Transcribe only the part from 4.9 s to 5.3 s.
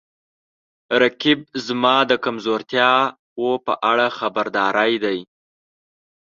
دی